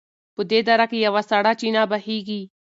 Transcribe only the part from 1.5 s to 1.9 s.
چینه